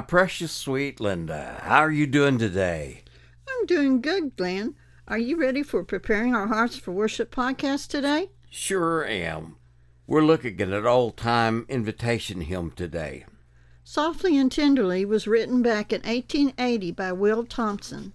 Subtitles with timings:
[0.00, 3.02] My precious sweet Linda, how are you doing today?
[3.46, 4.74] I'm doing good, Glenn.
[5.06, 8.30] Are you ready for Preparing Our Hearts for Worship podcast today?
[8.48, 9.56] Sure am.
[10.06, 13.26] We're looking at an old time invitation hymn today.
[13.84, 18.14] Softly and Tenderly was written back in 1880 by Will Thompson.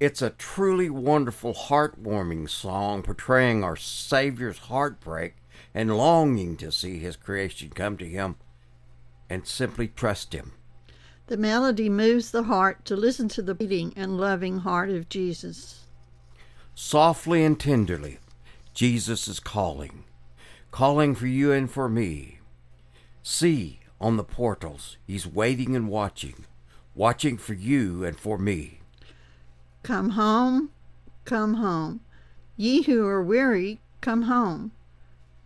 [0.00, 5.36] It's a truly wonderful, heartwarming song portraying our Savior's heartbreak
[5.72, 8.34] and longing to see his creation come to him
[9.32, 10.52] and simply trust him.
[11.28, 15.86] The melody moves the heart to listen to the beating and loving heart of Jesus.
[16.74, 18.18] Softly and tenderly,
[18.74, 20.04] Jesus is calling,
[20.70, 22.40] calling for you and for me.
[23.22, 26.44] See on the portals, he's waiting and watching,
[26.94, 28.80] watching for you and for me.
[29.82, 30.70] Come home,
[31.24, 32.00] come home.
[32.58, 34.72] Ye who are weary, come home.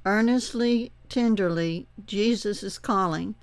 [0.05, 3.37] Earnestly, tenderly, Jesus is calling,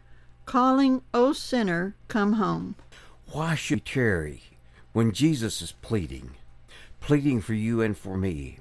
[0.45, 2.75] calling, O sinner, come home.
[3.31, 4.43] Why should we tarry
[4.91, 6.31] when Jesus is pleading,
[6.99, 8.59] pleading for you and for me?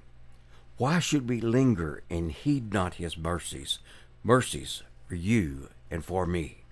[0.76, 3.78] Why should we linger and heed not his mercies,
[4.24, 6.64] mercies for you and for me?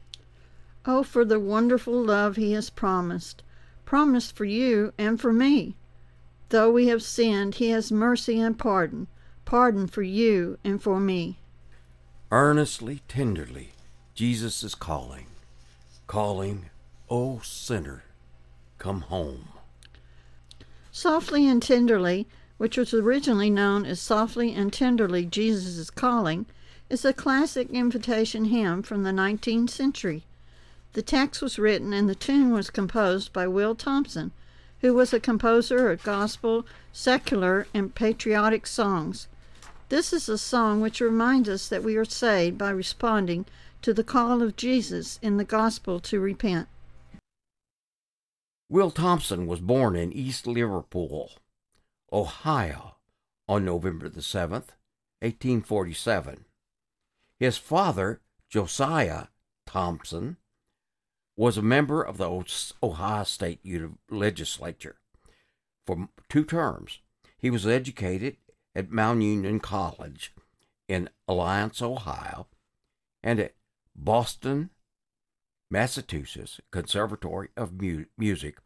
[0.87, 3.43] Oh, for the wonderful love he has promised
[3.91, 5.75] promised for you and for me.
[6.51, 9.09] Though we have sinned, he has mercy and pardon,
[9.45, 11.41] pardon for you and for me.
[12.31, 13.73] Earnestly, tenderly,
[14.15, 15.27] Jesus is calling,
[16.07, 16.71] calling,
[17.09, 18.03] O sinner,
[18.79, 19.49] come home.
[20.93, 22.27] Softly and tenderly,
[22.59, 26.45] which was originally known as Softly and Tenderly Jesus is Calling,
[26.91, 30.25] is a classic invitation hymn from the 19th century.
[30.93, 34.33] The text was written and the tune was composed by Will Thompson,
[34.81, 39.29] who was a composer of gospel, secular, and patriotic songs.
[39.89, 43.47] This is a song which reminds us that we are saved by responding
[43.83, 46.69] to the call of Jesus in the gospel to repent.
[48.69, 51.33] Will Thompson was born in East Liverpool,
[52.13, 52.97] Ohio,
[53.49, 54.71] on November the 7th,
[55.23, 56.45] 1847.
[57.39, 59.27] His father, Josiah
[59.67, 60.37] Thompson,
[61.37, 62.45] was a member of the
[62.83, 63.61] Ohio State
[64.11, 64.97] Legislature
[65.87, 67.01] for two terms.
[67.39, 68.37] He was educated
[68.75, 70.35] at Mount Union College
[70.87, 72.47] in Alliance, Ohio,
[73.23, 73.55] and at
[74.03, 74.71] Boston,
[75.71, 78.59] Massachusetts Conservatory of Mu- Music,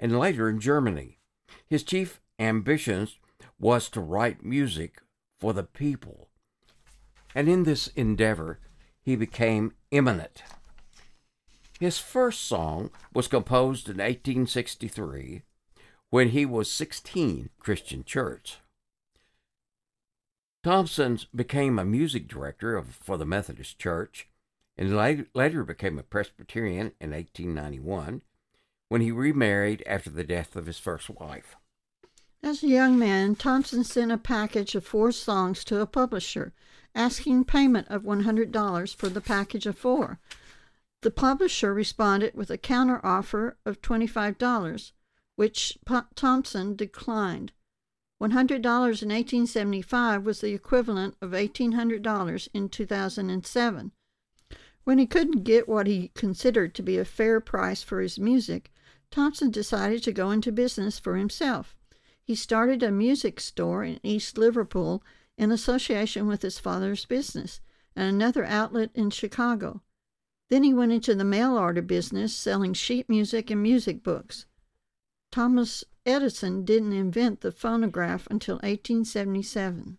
[0.00, 1.18] and later in Germany.
[1.66, 3.18] His chief ambitions
[3.60, 5.02] was to write music
[5.38, 6.28] for the people,
[7.34, 8.60] and in this endeavor
[9.02, 10.42] he became eminent.
[11.78, 15.42] His first song was composed in 1863
[16.10, 18.58] when he was 16 Christian Church.
[20.64, 24.28] Thompson became a music director of, for the Methodist Church
[24.78, 24.96] and
[25.34, 28.22] later, became a Presbyterian in 1891
[28.88, 31.56] when he remarried after the death of his first wife.
[32.42, 36.52] As a young man, Thompson sent a package of four songs to a publisher,
[36.94, 40.20] asking payment of $100 for the package of four.
[41.02, 44.92] The publisher responded with a counteroffer of $25,
[45.34, 45.78] which
[46.14, 47.52] Thompson declined.
[48.22, 53.92] $100 in 1875 was the equivalent of $1,800 in 2007.
[54.88, 58.72] When he couldn't get what he considered to be a fair price for his music,
[59.10, 61.76] Thompson decided to go into business for himself.
[62.24, 65.02] He started a music store in East Liverpool
[65.36, 67.60] in association with his father's business
[67.94, 69.82] and another outlet in Chicago.
[70.48, 74.46] Then he went into the mail order business, selling sheet music and music books.
[75.30, 79.98] Thomas Edison didn't invent the phonograph until 1877.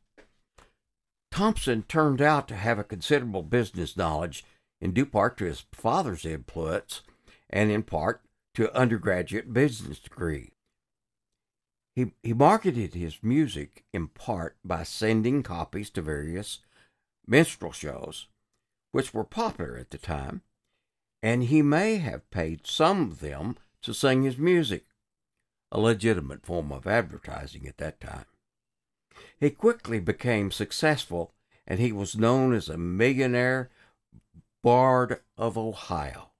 [1.31, 4.43] Thompson turned out to have a considerable business knowledge,
[4.81, 7.01] in due part to his father's influence
[7.49, 8.21] and in part
[8.55, 10.51] to undergraduate business degree.
[11.95, 16.59] He, he marketed his music in part by sending copies to various
[17.27, 18.27] minstrel shows
[18.91, 20.41] which were popular at the time,
[21.21, 24.85] and he may have paid some of them to sing his music,
[25.71, 28.25] a legitimate form of advertising at that time.
[29.39, 31.33] He quickly became successful,
[31.67, 33.69] and he was known as a millionaire
[34.61, 36.31] bard of Ohio.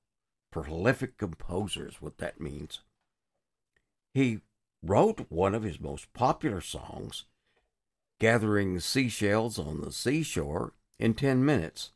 [0.52, 2.82] Prolific composer is what that means.
[4.14, 4.42] He
[4.82, 7.26] wrote one of his most popular songs,
[8.20, 11.92] Gathering Seashells on the Seashore, in 10 minutes.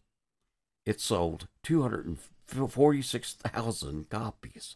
[0.86, 4.76] It sold 246,000 copies.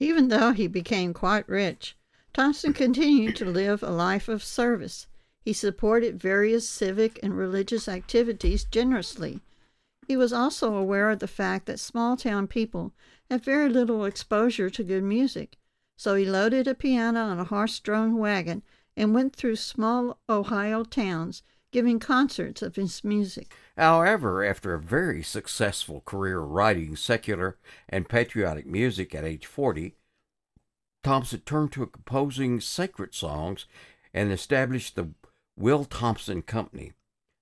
[0.00, 1.94] Even though he became quite rich,
[2.32, 5.06] Thompson continued to live a life of service.
[5.44, 9.42] He supported various civic and religious activities generously.
[10.08, 12.92] He was also aware of the fact that small town people
[13.30, 15.56] have very little exposure to good music,
[15.96, 18.62] so he loaded a piano on a horse drawn wagon
[18.96, 23.54] and went through small Ohio towns giving concerts of his music.
[23.76, 27.58] However, after a very successful career writing secular
[27.88, 29.96] and patriotic music at age 40,
[31.02, 33.66] Thompson turned to composing sacred songs
[34.12, 35.08] and established the
[35.56, 36.92] Will Thompson Company,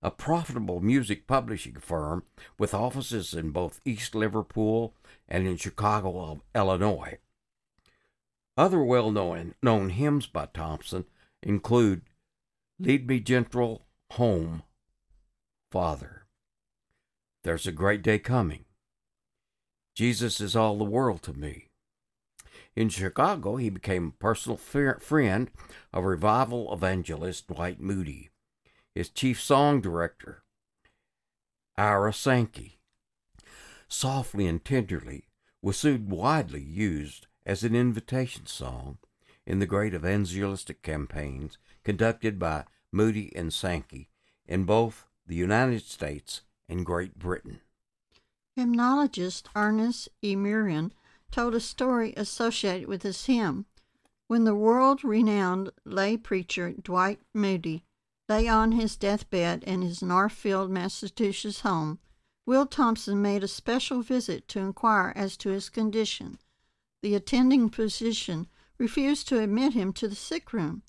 [0.03, 2.25] a profitable music publishing firm
[2.59, 4.95] with offices in both East Liverpool
[5.29, 7.19] and in Chicago, Illinois.
[8.57, 11.05] Other well known hymns by Thompson
[11.43, 12.03] include
[12.79, 14.63] Lead Me Gentle Home,
[15.71, 16.27] Father.
[17.43, 18.65] There's a great day coming.
[19.95, 21.69] Jesus is all the world to me.
[22.75, 25.51] In Chicago, he became a personal friend
[25.93, 28.30] of revival evangelist Dwight Moody,
[28.95, 30.43] his chief song director,
[31.77, 32.79] Ira Sankey.
[33.89, 35.25] Softly and Tenderly
[35.63, 38.99] was soon widely used as an invitation song
[39.47, 44.11] in the great evangelistic campaigns conducted by Moody and Sankey
[44.47, 47.61] in both the United States and Great Britain.
[48.57, 50.37] Hymnologist Ernest E.
[50.37, 50.93] Murian
[51.31, 53.67] told a story associated with this hymn.
[54.27, 57.85] When the world renowned lay preacher Dwight Moody
[58.31, 61.99] lay on his deathbed in his Northfield, Massachusetts home,
[62.47, 66.39] Will Thompson made a special visit to inquire as to his condition.
[67.03, 68.47] The attending physician
[68.79, 70.83] refused to admit him to the sick room,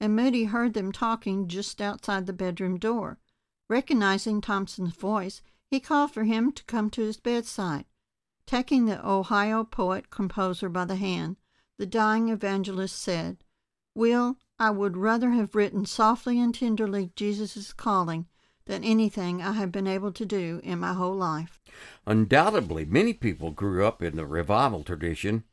[0.00, 3.20] and Moody heard them talking just outside the bedroom door.
[3.68, 5.40] Recognizing Thompson's voice,
[5.70, 7.84] he called for him to come to his bedside.
[8.44, 11.36] Taking the Ohio poet composer by the hand,
[11.78, 13.36] the dying evangelist said,
[13.94, 18.26] Will, I would rather have written softly and tenderly Jesus' calling
[18.66, 21.60] than anything I have been able to do in my whole life.
[22.06, 25.44] Undoubtedly, many people grew up in the revival tradition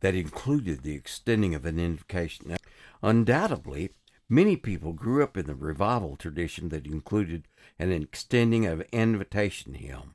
[0.00, 2.56] that included the extending of an invocation.
[3.02, 3.90] Undoubtedly,
[4.28, 9.74] many people grew up in the revival tradition that included an extending of an invitation
[9.74, 10.14] hymn,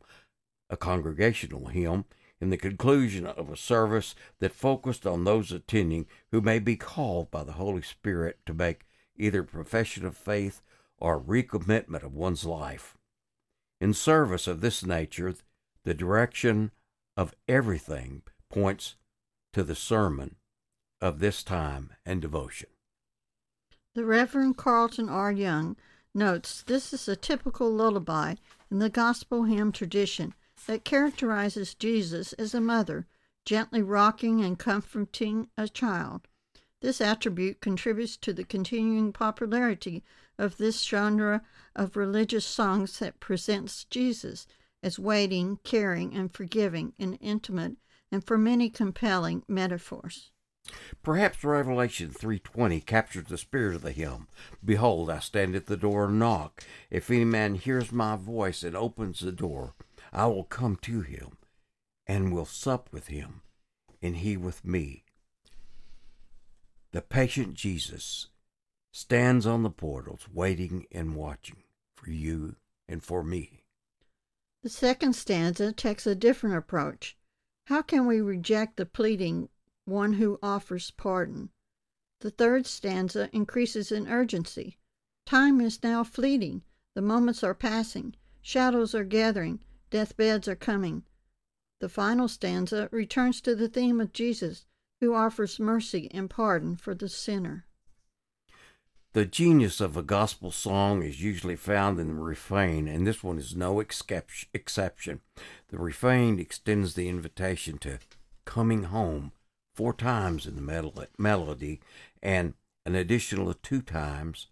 [0.70, 2.06] a congregational hymn
[2.44, 7.32] in the conclusion of a service that focused on those attending who may be called
[7.32, 8.86] by the Holy Spirit to make
[9.16, 10.62] either profession of faith
[10.98, 12.98] or recommitment of one's life.
[13.80, 15.34] In service of this nature,
[15.86, 16.72] the direction
[17.16, 18.96] of everything points
[19.54, 20.36] to the sermon
[21.00, 22.70] of this time and devotion.
[23.96, 25.32] The Reverend Carlton R.
[25.32, 25.78] Young
[26.14, 28.36] notes this is a typical lullaby
[28.70, 30.34] in the gospel hymn tradition
[30.66, 33.08] that characterizes Jesus as a mother,
[33.46, 36.28] gently rocking and comforting a child.
[36.82, 40.04] This attribute contributes to the continuing popularity
[40.38, 41.42] of this genre
[41.76, 44.48] of religious songs that presents Jesus
[44.82, 47.78] as waiting, caring, and forgiving in intimate
[48.12, 50.32] and for many compelling metaphors.
[51.02, 54.28] Perhaps Revelation 3:20 captures the spirit of the hymn.
[54.64, 56.64] Behold, I stand at the door and knock.
[56.90, 59.74] If any man hears my voice and opens the door,
[60.16, 61.38] I will come to him
[62.06, 63.42] and will sup with him,
[64.00, 65.06] and he with me.
[66.92, 68.28] The patient Jesus
[68.92, 71.64] stands on the portals, waiting and watching
[71.96, 73.64] for you and for me.
[74.62, 77.18] The second stanza takes a different approach.
[77.66, 79.50] How can we reject the pleading
[79.86, 81.50] one who offers pardon?
[82.20, 84.78] The third stanza increases in urgency.
[85.26, 86.62] Time is now fleeting,
[86.94, 89.64] the moments are passing, shadows are gathering,
[89.94, 91.04] Deathbeds are coming.
[91.80, 94.66] The final stanza returns to the theme of Jesus,
[95.00, 97.68] who offers mercy and pardon for the sinner.
[99.12, 103.38] The genius of a gospel song is usually found in the refrain, and this one
[103.38, 105.22] is no exception.
[105.68, 108.00] The refrain extends the invitation to
[108.46, 109.32] coming home
[109.76, 111.82] four times in the melody
[112.20, 114.48] and an additional two times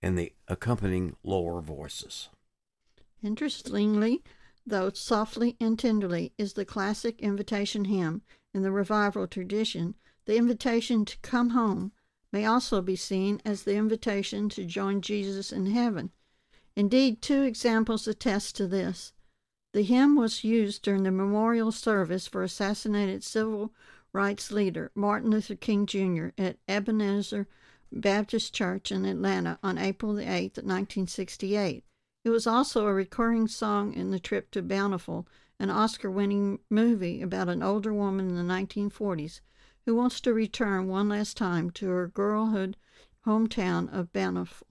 [0.00, 2.28] in the accompanying lower voices.
[3.20, 4.22] Interestingly,
[4.66, 9.94] though softly and tenderly is the classic invitation hymn in the revival tradition,
[10.24, 11.92] the invitation to come home
[12.32, 16.10] may also be seen as the invitation to join Jesus in heaven.
[16.74, 19.12] Indeed, two examples attest to this.
[19.72, 23.72] The hymn was used during the memorial service for assassinated civil
[24.12, 26.28] rights leader Martin Luther King Jr.
[26.38, 27.46] at Ebenezer
[27.92, 31.84] Baptist Church in Atlanta on April 8, 1968.
[32.26, 35.28] It was also a recurring song in The Trip to Bountiful,
[35.60, 39.40] an Oscar winning movie about an older woman in the 1940s
[39.84, 42.76] who wants to return one last time to her girlhood
[43.24, 44.66] hometown of Bountiful.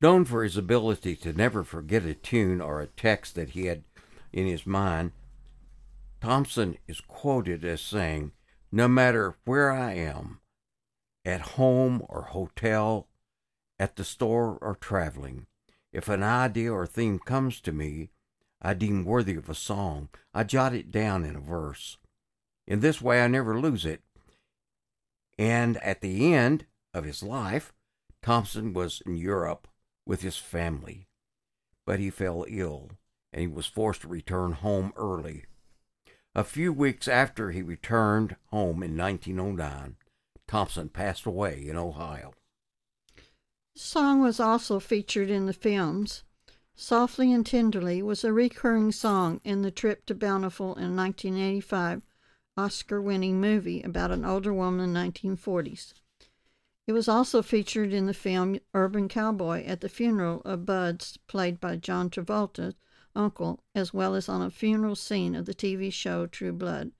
[0.00, 3.84] Known for his ability to never forget a tune or a text that he had
[4.32, 5.12] in his mind,
[6.22, 8.32] Thompson is quoted as saying,
[8.72, 10.40] No matter where I am,
[11.26, 13.08] at home or hotel,
[13.78, 15.44] at the store or traveling,
[15.98, 18.10] if an idea or theme comes to me
[18.62, 21.96] I deem worthy of a song, I jot it down in a verse.
[22.68, 24.02] In this way, I never lose it.
[25.36, 27.72] And at the end of his life,
[28.22, 29.66] Thompson was in Europe
[30.06, 31.08] with his family,
[31.84, 32.90] but he fell ill
[33.32, 35.46] and he was forced to return home early.
[36.32, 39.96] A few weeks after he returned home in 1909,
[40.46, 42.34] Thompson passed away in Ohio.
[43.78, 46.24] The song was also featured in the films.
[46.74, 52.02] Softly and Tenderly was a recurring song in The Trip to Bountiful in 1985
[52.56, 55.92] Oscar winning movie about an older woman in the 1940s.
[56.88, 61.60] It was also featured in the film Urban Cowboy at the funeral of Buds, played
[61.60, 62.74] by John Travolta's
[63.14, 66.90] uncle, as well as on a funeral scene of the TV show True Blood.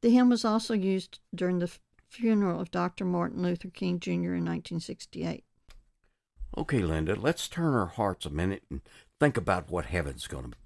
[0.00, 1.70] The hymn was also used during the
[2.08, 3.04] funeral of Dr.
[3.04, 4.10] Martin Luther King Jr.
[4.34, 5.44] in 1968.
[6.56, 8.80] Okay, Linda, let's turn our hearts a minute and
[9.18, 10.56] think about what heaven's going to be.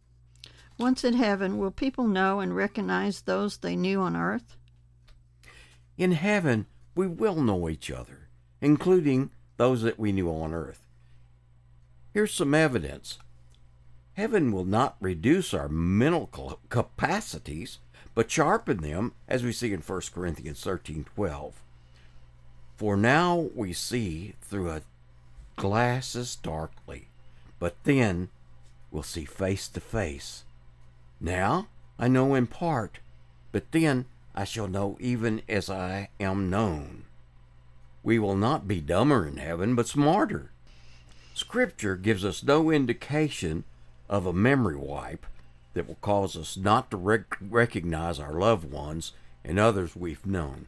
[0.79, 4.57] Once in heaven, will people know and recognize those they knew on earth?
[5.97, 8.29] In heaven, we will know each other,
[8.61, 10.87] including those that we knew on earth.
[12.13, 13.19] Here's some evidence.
[14.13, 17.79] Heaven will not reduce our mental capacities,
[18.15, 21.55] but sharpen them, as we see in 1 Corinthians 13:12.
[22.77, 24.83] For now we see through a
[25.59, 27.09] glasses darkly,
[27.59, 28.31] but then
[28.91, 30.45] we'll see face to face.
[31.21, 31.67] Now
[31.99, 33.01] I know in part,
[33.53, 37.05] but then I shall know even as I am known.
[38.05, 40.53] We will not be dumber in heaven, but smarter.
[41.35, 43.65] Scripture gives us no indication
[44.09, 45.27] of a memory wipe
[45.75, 49.13] that will cause us not to rec- recognize our loved ones
[49.45, 50.67] and others we've known.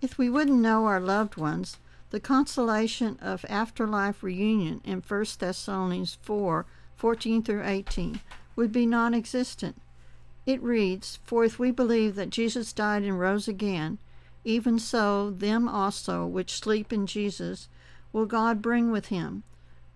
[0.00, 1.76] If we wouldn't know our loved ones,
[2.10, 8.20] the consolation of afterlife reunion in 1 Thessalonians 4 14 through 18
[8.56, 9.80] would be non existent.
[10.44, 13.98] It reads, For if we believe that Jesus died and rose again,
[14.44, 17.68] even so them also which sleep in Jesus
[18.12, 19.44] will God bring with him.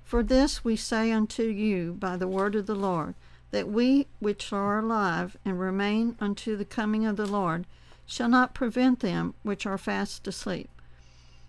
[0.05, 3.15] For this we say unto you by the word of the Lord,
[3.51, 7.67] that we which are alive and remain unto the coming of the Lord
[8.07, 10.69] shall not prevent them which are fast asleep.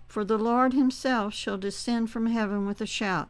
[0.08, 3.30] For the Lord himself shall descend from heaven with a shout,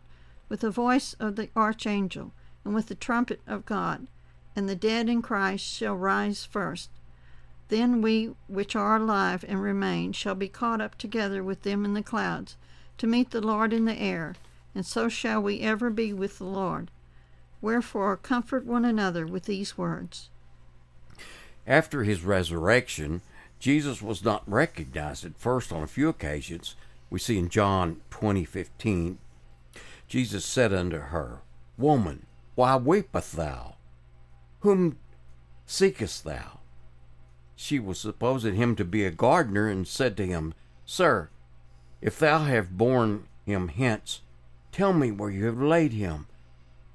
[0.50, 2.32] with the voice of the archangel,
[2.63, 4.08] and with the trumpet of God,
[4.55, 6.89] and the dead in Christ shall rise first.
[7.70, 11.94] Then we which are alive and remain shall be caught up together with them in
[11.94, 12.58] the clouds,
[12.98, 14.36] to meet the Lord in the air,
[14.75, 16.91] and so shall we ever be with the Lord.
[17.62, 20.29] Wherefore comfort one another with these words.
[21.65, 23.22] After his resurrection,
[23.60, 26.76] Jesus was not recognized at first on a few occasions.
[27.10, 29.18] We see in John 20:15,
[30.08, 31.42] Jesus said unto her,
[31.78, 33.76] Woman, why weepest thou?
[34.62, 34.98] Whom
[35.66, 36.60] seekest thou?
[37.56, 40.54] She was supposing him to be a gardener, and said to him,
[40.86, 41.30] Sir,
[42.02, 44.22] if thou have borne him hence,
[44.72, 46.28] tell me where you have laid him,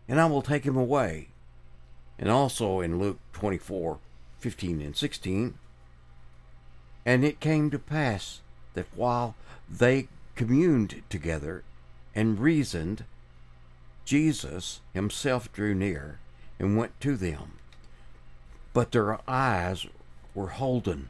[0.07, 1.29] and I will take him away.
[2.19, 3.99] And also in Luke 24
[4.39, 5.59] 15 and 16,
[7.05, 8.41] and it came to pass
[8.75, 9.35] that while
[9.69, 11.65] they communed together
[12.15, 13.05] and reasoned,
[14.05, 16.19] Jesus himself drew near
[16.59, 17.53] and went to them.
[18.73, 19.87] But their eyes
[20.35, 21.09] were holden.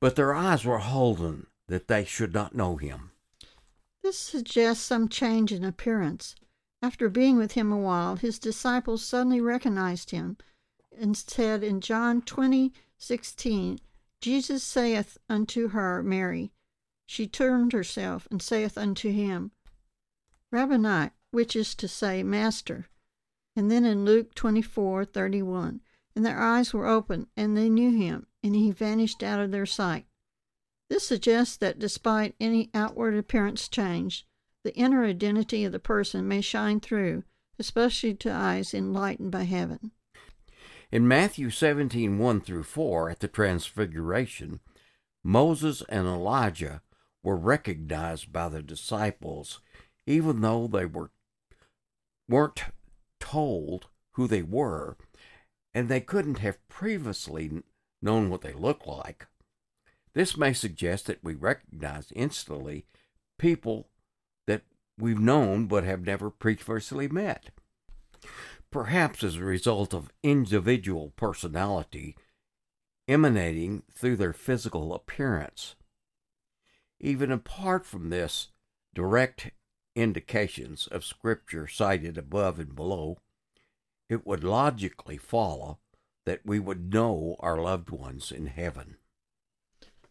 [0.00, 3.10] But their eyes were holden that they should not know him.
[4.02, 6.34] This suggests some change in appearance.
[6.82, 10.38] After being with him a while, his disciples suddenly recognized him
[10.98, 13.78] and said in John twenty sixteen,
[14.20, 16.52] Jesus saith unto her, Mary.
[17.06, 19.50] She turned herself and saith unto him,
[20.52, 22.86] Rabboni, which is to say, Master.
[23.56, 25.80] And then in Luke twenty four thirty one,
[26.14, 29.66] and their eyes were opened, and they knew him, and he vanished out of their
[29.66, 30.06] sight.
[30.88, 34.26] This suggests that despite any outward appearance change,
[34.64, 37.24] the inner identity of the person may shine through,
[37.58, 39.92] especially to eyes enlightened by heaven.
[40.92, 44.58] In Matthew 17 1 through 4, at the Transfiguration,
[45.22, 46.82] Moses and Elijah
[47.22, 49.60] were recognized by the disciples,
[50.06, 51.12] even though they were,
[52.28, 52.64] weren't
[53.20, 54.96] told who they were,
[55.72, 57.62] and they couldn't have previously
[58.02, 59.28] known what they looked like.
[60.12, 62.86] This may suggest that we recognize instantly
[63.38, 63.86] people
[64.48, 64.62] that
[64.98, 67.50] we've known but have never previously met.
[68.70, 72.16] Perhaps as a result of individual personality
[73.08, 75.74] emanating through their physical appearance.
[77.00, 78.48] Even apart from this
[78.94, 79.50] direct
[79.96, 83.18] indications of Scripture cited above and below,
[84.08, 85.78] it would logically follow
[86.24, 88.96] that we would know our loved ones in heaven.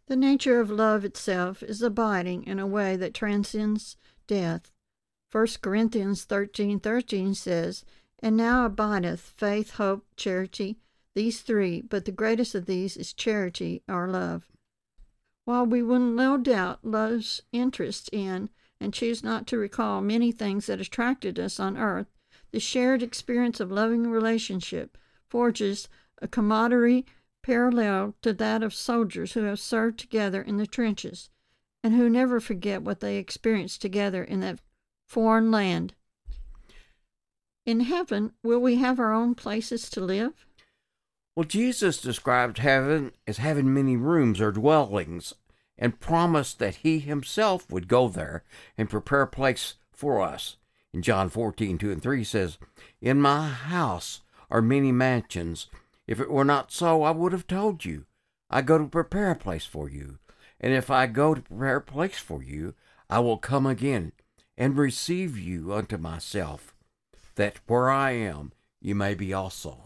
[0.08, 3.96] The nature of love itself is abiding in a way that transcends
[4.28, 4.72] death.
[5.32, 7.86] 1 Corinthians 13 13 says,
[8.22, 10.78] And now abideth faith, hope, charity,
[11.16, 14.52] these three, but the greatest of these is charity, our love.
[15.46, 18.50] While we will no doubt lose interest in
[18.80, 22.08] and choose not to recall many things that attracted us on earth,
[22.52, 24.98] the shared experience of loving relationship
[25.30, 25.90] forges
[26.22, 27.06] a camaraderie
[27.42, 31.30] parallel to that of soldiers who have served together in the trenches
[31.84, 34.60] and who never forget what they experienced together in that
[35.08, 35.94] foreign land.
[37.70, 40.48] In heaven, will we have our own places to live?
[41.36, 45.36] Well, Jesus described heaven as having many rooms or dwellings
[45.78, 48.44] and promised that he himself would go there
[48.76, 50.58] and prepare a place for us.
[50.96, 52.58] In John 14, 2 and 3 says,
[53.02, 55.68] In my house are many mansions.
[56.08, 58.06] If it were not so, I would have told you.
[58.50, 60.18] I go to prepare a place for you.
[60.60, 62.74] And if I go to prepare a place for you,
[63.12, 64.14] I will come again
[64.58, 66.74] and receive you unto myself,
[67.39, 69.81] that where I am, you may be also.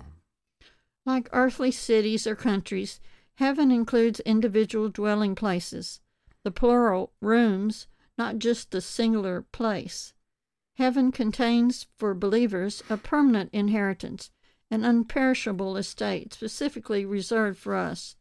[1.05, 2.99] Like earthly cities or countries,
[3.35, 6.01] heaven includes individual dwelling places,
[6.43, 7.85] the plural rooms,
[8.17, 10.15] not just the singular place.
[10.77, 14.31] Heaven contains for believers a permanent inheritance,
[14.71, 18.15] an unperishable estate specifically reserved for us.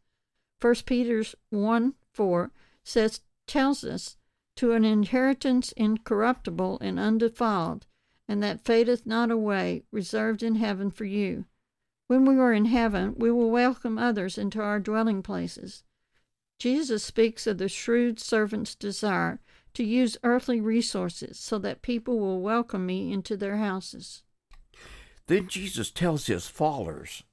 [0.60, 2.52] 1 Peter 1 4
[2.84, 4.18] says, tells us,
[4.56, 7.86] to an inheritance incorruptible and undefiled,
[8.32, 11.44] and that fadeth not away, reserved in heaven for you.
[12.06, 15.84] When we are in heaven, we will welcome others into our dwelling places.
[16.58, 19.38] Jesus speaks of the shrewd servant's desire
[19.74, 24.22] to use earthly resources so that people will welcome me into their houses.
[25.26, 27.24] Then Jesus tells his followers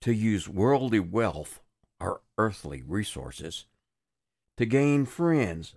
[0.00, 1.60] to use worldly wealth
[2.00, 3.66] or earthly resources
[4.56, 5.74] to gain friends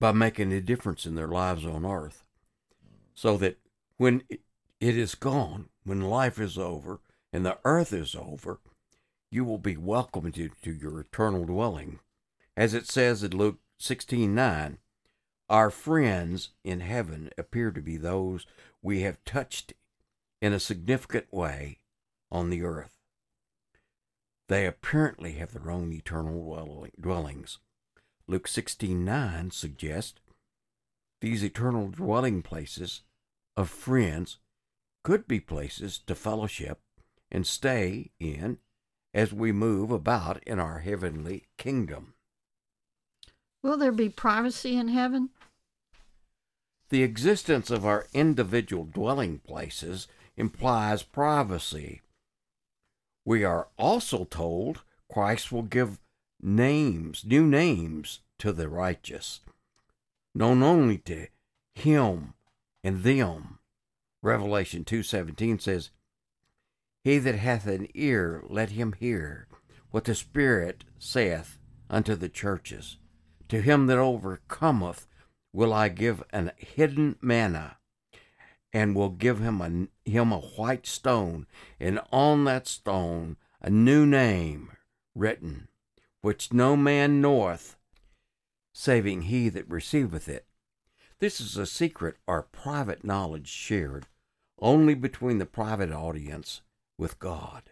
[0.00, 2.24] by making a difference in their lives on earth,
[3.16, 3.58] so that
[3.96, 7.00] when it is gone, when life is over
[7.32, 8.60] and the earth is over,
[9.30, 11.98] you will be welcomed to, your eternal dwelling.
[12.56, 14.78] As it says in Luke 16 9,
[15.48, 18.46] our friends in heaven appear to be those
[18.82, 19.72] we have touched
[20.40, 21.78] in a significant way
[22.30, 22.98] on the earth.
[24.48, 27.58] They apparently have their own eternal dwellings.
[28.28, 30.20] Luke 16:9 suggests
[31.20, 33.02] these eternal dwelling places
[33.56, 34.38] of friends
[35.02, 36.80] could be places to fellowship
[37.30, 38.58] and stay in
[39.14, 42.14] as we move about in our heavenly kingdom.
[43.62, 45.30] Will there be privacy in heaven?
[46.90, 52.02] The existence of our individual dwelling places implies privacy.
[53.24, 55.98] We are also told Christ will give
[56.40, 59.40] names, new names to the righteous,
[60.34, 61.26] known only to
[61.74, 62.34] him
[62.86, 63.58] and them.
[64.22, 65.90] Revelation 2:17 says,
[67.02, 69.48] "He that hath an ear, let him hear
[69.90, 71.58] what the Spirit saith
[71.90, 72.98] unto the churches.
[73.48, 75.08] To him that overcometh
[75.52, 77.78] will I give an hidden manna,
[78.72, 81.48] and will give him a, him a white stone,
[81.80, 84.70] and on that stone a new name
[85.12, 85.66] written,
[86.20, 87.76] which no man knoweth,
[88.72, 90.45] saving he that receiveth it.
[91.18, 94.06] This is a secret or private knowledge shared
[94.58, 96.60] only between the private audience
[96.98, 97.62] with God.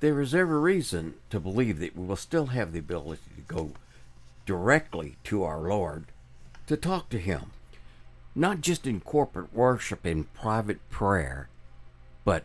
[0.00, 3.72] There is every reason to believe that we will still have the ability to go
[4.46, 6.06] directly to our Lord
[6.66, 7.52] to talk to Him,
[8.34, 11.48] not just in corporate worship and private prayer,
[12.24, 12.44] but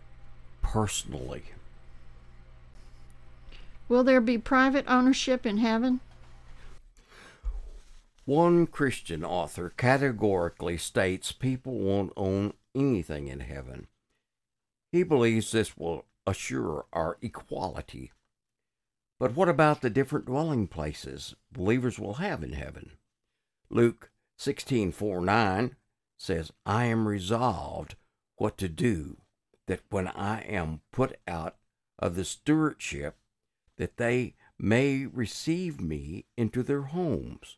[0.62, 1.46] personally.
[3.88, 6.00] Will there be private ownership in heaven?
[8.30, 13.88] One Christian author categorically states people won't own anything in heaven.
[14.92, 18.12] He believes this will assure our equality
[19.20, 22.92] but what about the different dwelling places believers will have in heaven?
[23.70, 25.76] Luke 16:4 9
[26.18, 27.96] says, I am resolved
[28.38, 29.22] what to do,
[29.66, 31.58] that when I am put out
[31.98, 33.18] of the stewardship,
[33.76, 37.58] that they may receive me into their homes.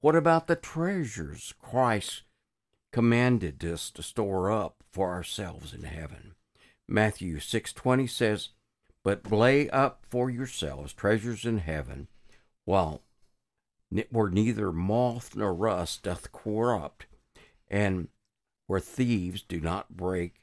[0.00, 2.22] What about the treasures Christ
[2.90, 6.36] commanded us to store up for ourselves in heaven?
[6.88, 8.48] Matthew 6:20 says,
[9.02, 12.08] "But lay up for yourselves treasures in heaven,
[12.64, 13.02] while
[14.08, 17.04] where neither moth nor rust doth corrupt,
[17.68, 18.08] and
[18.66, 20.42] where thieves do not break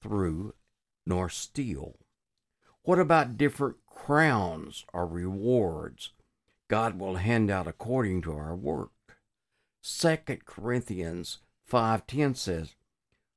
[0.00, 0.54] through
[1.04, 1.98] nor steal."
[2.80, 6.14] What about different crowns or rewards
[6.70, 8.92] God will hand out according to our work?
[9.82, 12.76] Second Corinthians 5:10 says,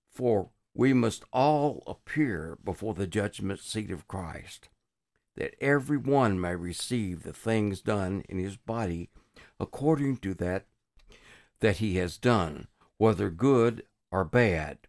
[0.08, 4.70] "For we must all appear before the judgment seat of Christ,
[5.34, 9.10] that every one may receive the things done in his body
[9.60, 10.68] according to that
[11.60, 12.68] that he has done,
[12.98, 14.88] whether good or bad."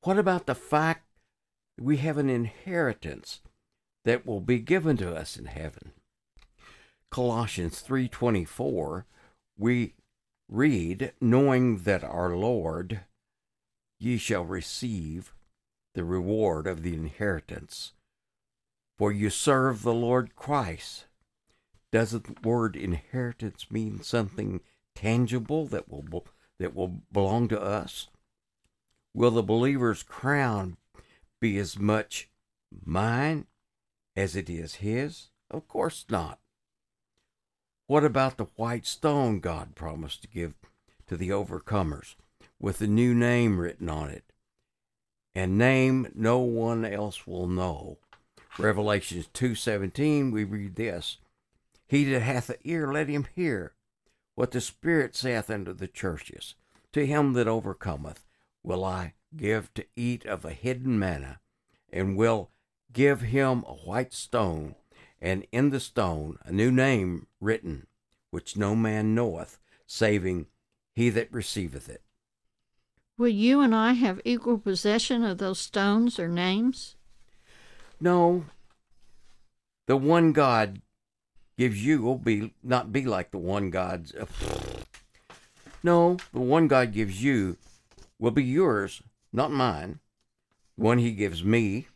[0.00, 1.06] What about the fact
[1.76, 3.42] we have an inheritance
[4.04, 5.92] that will be given to us in heaven.
[7.10, 9.04] Colossians 3:24
[9.56, 9.94] we
[10.48, 13.00] read knowing that our Lord
[13.98, 15.34] ye shall receive
[15.94, 17.92] the reward of the inheritance
[18.98, 21.06] for you serve the Lord Christ.
[21.92, 24.60] Doesn't the word inheritance mean something
[24.94, 26.26] tangible that will
[26.58, 28.08] that will belong to us?
[29.14, 30.76] Will the believer's crown
[31.40, 32.28] be as much
[32.84, 33.46] mine
[34.16, 35.30] as it is his?
[35.50, 36.40] Of course not.
[37.88, 40.52] What about the white stone God promised to give
[41.06, 42.16] to the overcomers
[42.60, 44.30] with a new name written on it?
[45.34, 47.96] And name no one else will know.
[48.58, 51.16] Revelations 2:17 we read this,
[51.86, 53.72] He that hath an ear let him hear
[54.34, 56.56] what the Spirit saith unto the churches.
[56.92, 58.26] To him that overcometh
[58.62, 61.40] will I give to eat of a hidden manna,
[61.90, 62.50] and will
[62.92, 64.74] give him a white stone,
[65.20, 67.86] and in the stone a new name written,
[68.30, 70.46] which no man knoweth, saving
[70.94, 72.02] he that receiveth it.
[73.16, 76.96] Will you and I have equal possession of those stones or names?
[78.00, 78.44] No.
[79.86, 80.82] The one God
[81.56, 84.12] gives you will be not be like the one God's.
[85.82, 87.56] No, the one God gives you
[88.18, 89.02] will be yours,
[89.32, 90.00] not mine.
[90.76, 91.86] One He gives me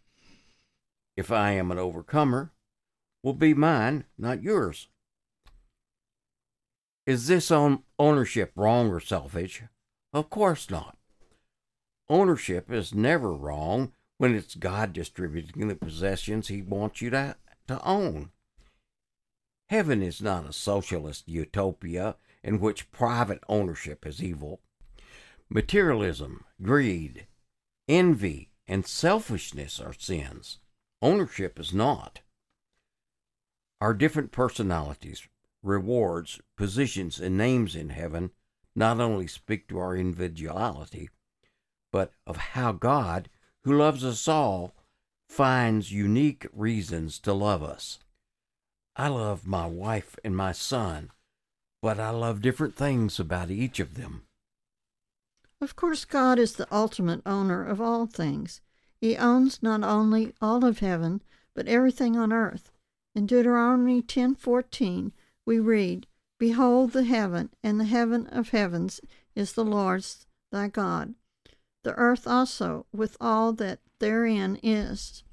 [1.17, 2.52] if I am an overcomer,
[3.23, 4.89] will be mine, not yours.
[7.07, 9.63] Is this on ownership wrong or selfish?
[10.13, 10.97] Of course not.
[12.09, 17.37] Ownership is never wrong when it's God distributing the possessions He wants you to,
[17.69, 18.31] to own.
[19.69, 24.61] Heaven is not a socialist utopia in which private ownership is evil.
[25.49, 27.27] Materialism, greed,
[27.89, 30.59] envy, and selfishness are sins.
[31.01, 32.21] Ownership is not.
[33.83, 35.27] Our different personalities,
[35.61, 38.31] rewards, positions, and names in heaven
[38.77, 41.11] not only speak to our individuality,
[41.91, 43.29] but of how God,
[43.65, 44.73] who loves us all,
[45.29, 47.99] finds unique reasons to love us.
[48.95, 51.11] I love my wife and my son,
[51.81, 54.23] but I love different things about each of them.
[55.61, 58.61] Of course, God is the ultimate owner of all things.
[59.01, 61.21] He owns not only all of heaven,
[61.53, 62.72] but everything on earth.
[63.15, 65.13] In Deuteronomy 10:14
[65.45, 66.07] we read,
[66.39, 69.03] "Behold the heaven and the heaven of heavens
[69.35, 71.15] is the Lord's thy God,
[71.83, 75.25] the earth also with all that therein is."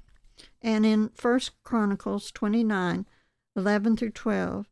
[0.60, 4.68] And in 1 Chronicles 29:11 through 12,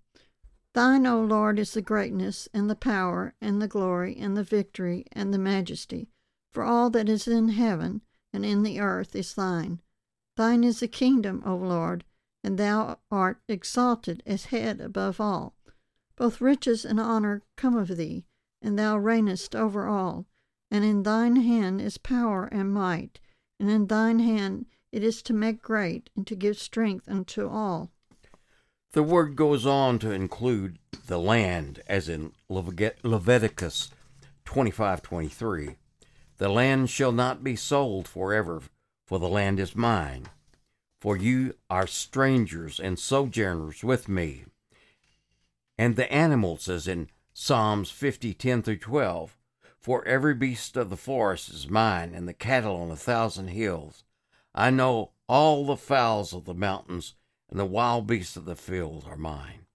[0.75, 5.07] Thine, O Lord, is the greatness and the power and the glory and the victory
[5.13, 6.11] and the majesty,
[6.53, 8.03] for all that is in heaven
[8.35, 9.81] and in the earth is thine.
[10.37, 12.05] Thine is the kingdom, O Lord,
[12.43, 15.55] and thou art exalted as head above all.
[16.17, 18.25] Both riches and honor come of thee,
[18.61, 20.27] and thou reignest over all.
[20.71, 23.21] And in thine hand is power and might,
[23.59, 27.91] and in thine hand it is to make great and to give strength unto all.
[28.93, 33.91] The word goes on to include the land, as in Leviticus
[34.45, 35.77] 25:23.
[36.39, 38.63] The land shall not be sold forever,
[39.07, 40.29] for the land is mine.
[41.01, 44.45] For you are strangers and sojourners with me.
[45.77, 49.37] And the animals, as in Psalms 50, 10 through 12.
[49.79, 54.03] For every beast of the forest is mine, and the cattle on a thousand hills.
[54.55, 57.15] I know all the fowls of the mountains,
[57.49, 59.67] and the wild beasts of the field are mine.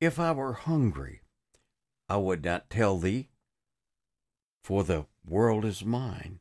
[0.00, 1.20] If I were hungry,
[2.08, 3.28] I would not tell thee,
[4.62, 6.40] for the world is mine,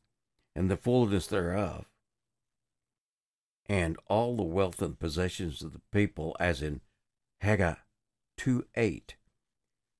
[0.56, 1.86] and the fullness thereof,
[3.68, 6.82] and all the wealth and possessions of the people, as in
[7.42, 7.76] Haggai
[8.38, 9.16] 2 8.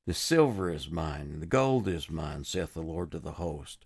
[0.06, 3.86] The silver is mine, and the gold is mine, saith the Lord to the host.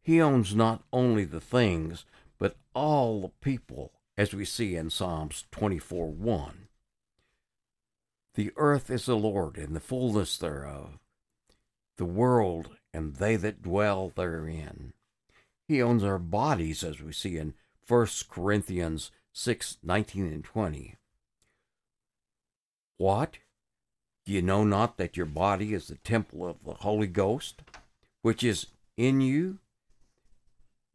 [0.00, 2.04] He owns not only the things,
[2.38, 6.68] but all the people, as we see in Psalms 24 1.
[8.34, 10.98] The earth is the Lord, and the fullness thereof,
[11.96, 14.92] the world, and they that dwell therein.
[15.66, 17.54] He owns our bodies, as we see in
[17.88, 20.96] 1 Corinthians 6 19 and 20.
[22.96, 23.38] What?
[24.24, 27.62] Do ye know not that your body is the temple of the Holy Ghost,
[28.22, 29.58] which is in you,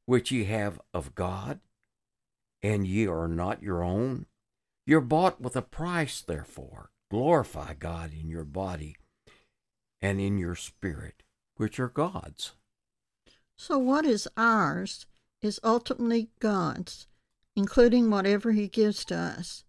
[0.06, 1.62] which ye have of God,
[2.62, 4.25] and ye are not your own?
[4.86, 6.89] You're bought with a price, therefore.
[7.10, 8.97] Glorify God in your body
[10.01, 11.23] and in your spirit,
[11.56, 12.54] which are God's.
[13.56, 15.06] So, what is ours
[15.41, 17.08] is ultimately God's,
[17.56, 19.63] including whatever He gives to us.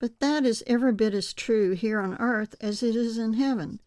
[0.00, 3.80] But that is every bit as true here on earth as it is in heaven.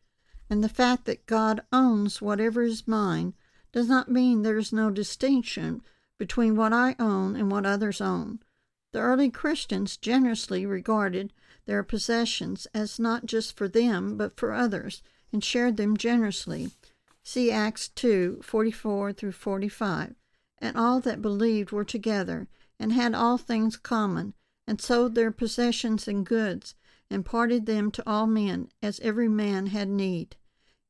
[0.50, 3.34] And the fact that God owns whatever is mine
[3.72, 5.82] does not mean there is no distinction
[6.18, 8.40] between what I own and what others own.
[8.92, 11.32] The early Christians generously regarded
[11.66, 15.02] their possessions as not just for them, but for others,
[15.32, 16.72] and shared them generously.
[17.24, 20.16] See Acts 2 44 through 45.
[20.62, 22.48] And all that believed were together,
[22.80, 24.36] and had all things common
[24.68, 26.76] and sold their possessions and goods,
[27.10, 30.36] and parted them to all men, as every man had need.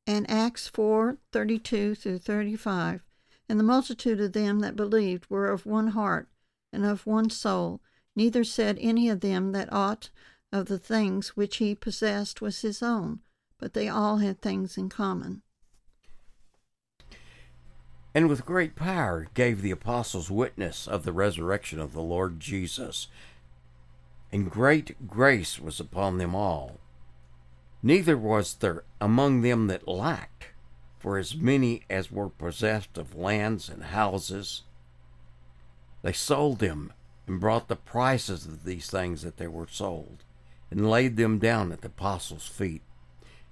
[0.06, 3.02] And Acts four thirty two through thirty five.
[3.48, 6.30] And the multitude of them that believed were of one heart
[6.72, 7.82] and of one soul.
[8.16, 10.10] Neither said any of them that aught
[10.52, 13.20] of the things which he possessed was his own,
[13.58, 15.42] but they all had things in common.
[18.14, 23.08] And with great power gave the apostles witness of the resurrection of the Lord Jesus
[24.32, 26.80] and great grace was upon them all.
[27.84, 30.48] Neither was there among them that lacked,
[31.00, 34.64] for as many as were possessed of lands and houses,
[36.04, 36.94] they sold them
[37.28, 40.24] and brought the prices of these things that they were sold,
[40.70, 42.82] and laid them down at the apostles' feet.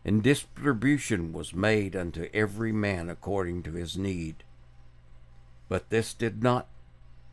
[0.05, 4.43] And distribution was made unto every man according to his need.
[5.69, 6.67] But this did not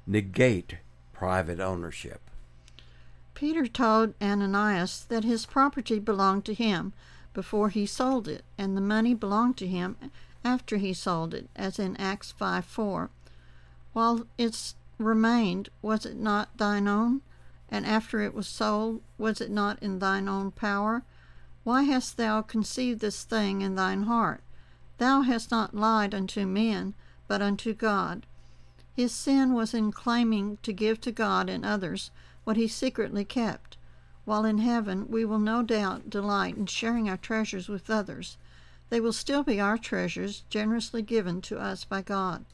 [0.07, 0.77] negate
[1.13, 2.21] private ownership.
[3.35, 6.93] Peter told Ananias that his property belonged to him
[7.35, 9.97] before he sold it, and the money belonged to him
[10.45, 13.11] after he sold it, as in Acts 5 4.
[13.93, 17.23] While it remained, was it not thine own?
[17.69, 21.03] And after it was sold, was it not in thine own power?
[21.65, 24.41] Why hast thou conceived this thing in thine heart?
[24.99, 26.95] Thou hast not lied unto men,
[27.29, 28.27] but unto God.
[28.95, 32.11] His sin was in claiming to give to God and others
[32.45, 33.77] what he secretly kept.
[34.25, 38.37] While in heaven, we will no doubt delight in sharing our treasures with others.
[38.89, 42.45] They will still be our treasures, generously given to us by God.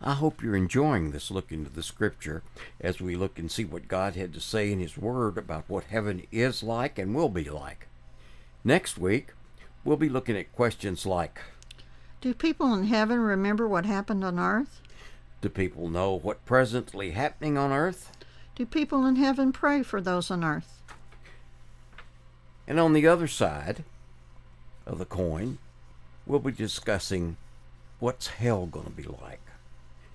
[0.00, 2.42] I hope you're enjoying this look into the scripture
[2.80, 5.84] as we look and see what God had to say in His Word about what
[5.84, 7.88] heaven is like and will be like.
[8.62, 9.32] Next week,
[9.84, 11.40] we'll be looking at questions like
[12.20, 14.80] Do people in heaven remember what happened on earth?
[15.40, 18.10] Do people know what presently happening on earth?
[18.56, 20.82] Do people in heaven pray for those on earth?
[22.66, 23.84] And on the other side
[24.84, 25.58] of the coin,
[26.26, 27.36] we'll be discussing
[28.00, 29.40] what's hell going to be like.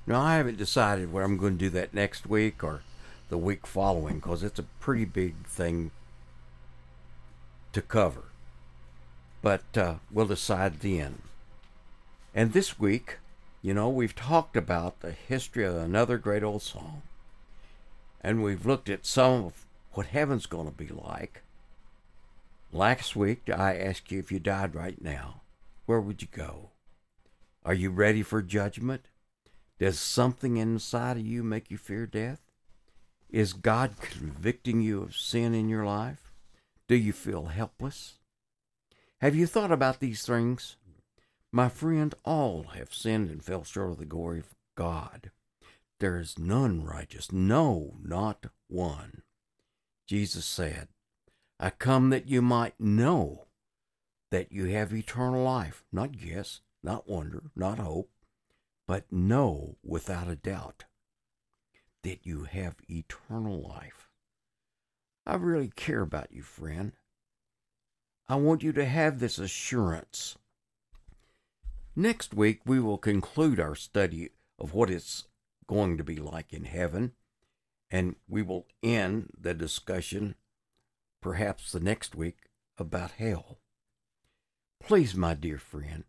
[0.06, 2.82] Now, I haven't decided whether I'm going to do that next week or
[3.30, 5.92] the week following because it's a pretty big thing
[7.72, 8.26] to cover.
[9.42, 11.22] But uh, we'll decide then.
[12.34, 13.18] And this week,
[13.62, 17.04] you know, we've talked about the history of another great old song
[18.24, 21.44] and we've looked at some of what heaven's going to be like.
[22.72, 25.42] Last week, I asked you if you died right now,
[25.86, 26.72] where would you go?
[27.66, 29.10] Are you ready for judgment?
[29.78, 32.42] Does something inside of you make you fear death?
[33.30, 36.32] Is God convicting you of sin in your life?
[36.88, 38.16] Do you feel helpless?
[39.20, 40.78] Have you thought about these things?
[41.56, 45.30] My friend, all have sinned and fell short of the glory of God.
[46.00, 49.22] There is none righteous, no, not one.
[50.08, 50.88] Jesus said,
[51.60, 53.46] I come that you might know
[54.32, 58.10] that you have eternal life, not guess, not wonder, not hope,
[58.88, 60.86] but know without a doubt
[62.02, 64.10] that you have eternal life.
[65.24, 66.94] I really care about you, friend.
[68.28, 70.36] I want you to have this assurance.
[71.96, 75.26] Next week, we will conclude our study of what it's
[75.68, 77.14] going to be like in heaven.
[77.92, 80.36] And we will end the discussion
[81.22, 83.60] perhaps the next week about hell.
[84.82, 86.04] Please, my dear friend,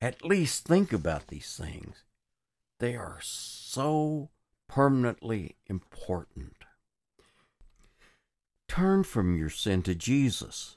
[0.00, 2.04] at least think about these things.
[2.78, 4.30] They are so
[4.68, 6.56] permanently important.
[8.68, 10.76] Turn from your sin to Jesus.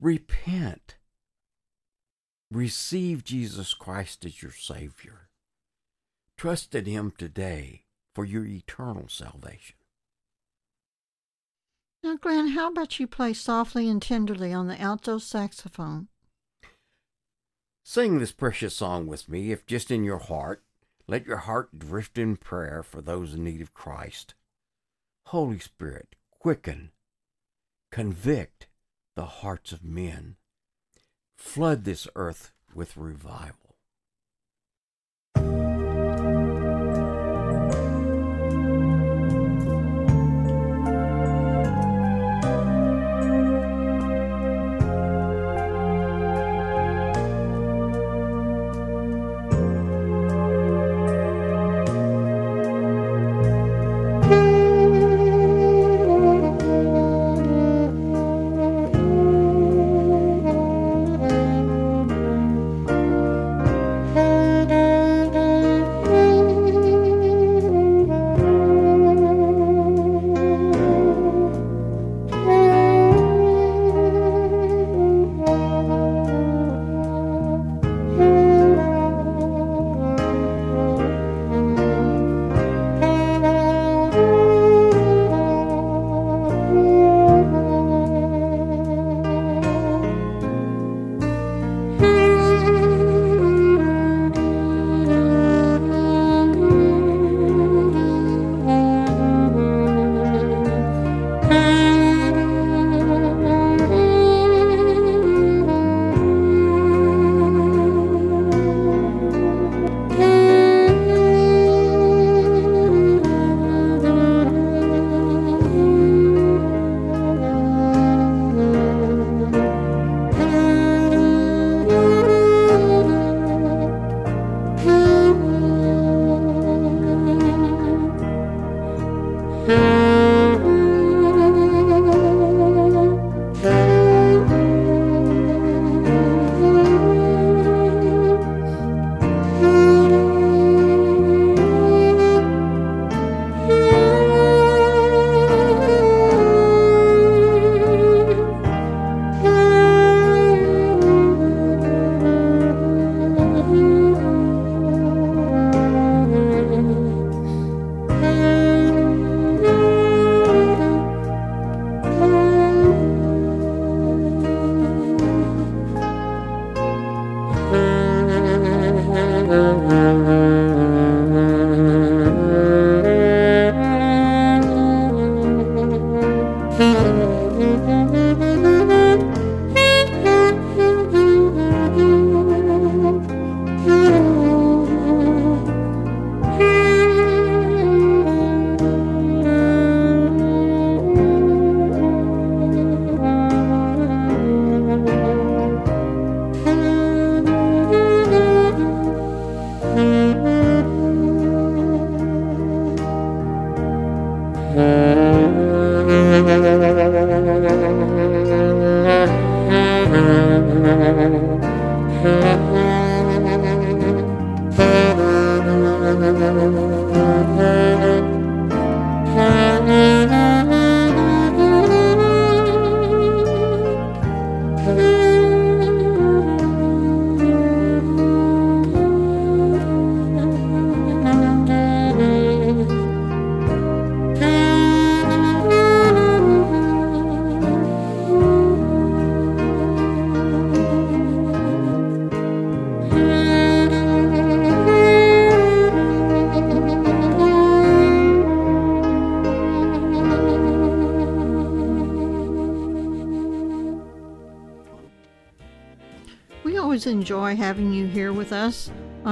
[0.00, 0.96] Repent.
[2.54, 5.28] Receive Jesus Christ as your Savior.
[6.36, 7.82] Trust in Him today
[8.14, 9.74] for your eternal salvation.
[12.04, 16.06] Now, Glenn, how about you play softly and tenderly on the alto saxophone?
[17.82, 20.62] Sing this precious song with me, if just in your heart.
[21.08, 24.34] Let your heart drift in prayer for those in need of Christ.
[25.26, 26.92] Holy Spirit, quicken,
[27.90, 28.68] convict
[29.16, 30.36] the hearts of men.
[31.36, 33.63] Flood this earth with revival.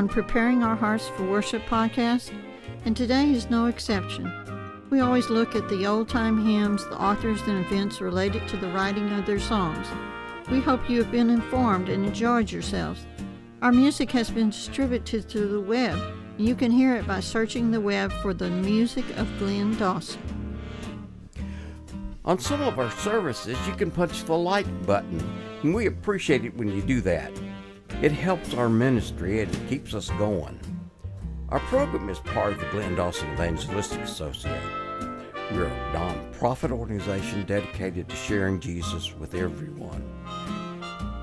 [0.03, 2.33] On Preparing Our Hearts for Worship podcast,
[2.85, 4.33] and today is no exception.
[4.91, 8.67] We always look at the old time hymns, the authors, and events related to the
[8.71, 9.87] writing of their songs.
[10.51, 13.07] We hope you have been informed and enjoyed yourselves.
[13.63, 15.97] Our music has been distributed to the web,
[16.37, 20.21] and you can hear it by searching the web for the music of Glenn Dawson.
[22.25, 25.23] On some of our services, you can punch the like button
[25.63, 27.31] And we appreciate it when you do that.
[28.03, 30.59] It helps our ministry and it keeps us going.
[31.51, 34.61] Our program is part of the Glenn Dawson Evangelistic Association.
[35.53, 40.03] We're a non-profit organization dedicated to sharing Jesus with everyone.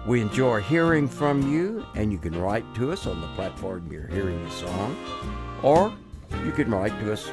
[0.08, 4.08] We enjoy hearing from you, and you can write to us on the platform you're
[4.08, 4.96] hearing this on,
[5.62, 5.94] or
[6.46, 7.28] you can write to us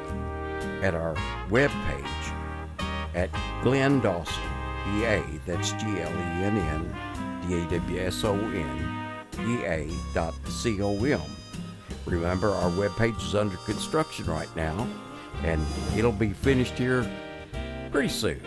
[0.83, 1.15] at our
[1.51, 2.33] webpage
[3.15, 3.31] at
[3.63, 4.43] Glenn Dawson,
[4.97, 6.97] EA, that's G L E N N
[7.47, 8.96] D A W S O N,
[9.41, 11.21] EA dot C O M.
[12.07, 14.87] Remember, our webpage is under construction right now,
[15.43, 15.65] and
[15.97, 17.11] it'll be finished here
[17.91, 18.41] pretty soon.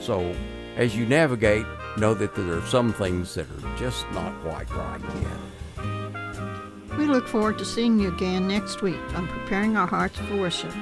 [0.00, 0.34] So,
[0.76, 5.00] as you navigate, know that there are some things that are just not quite right
[5.20, 6.96] yet.
[6.96, 10.72] We look forward to seeing you again next week on Preparing Our Hearts for Worship.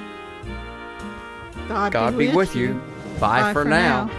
[1.67, 2.81] God, God be with you.
[3.19, 4.09] Bye, for, now.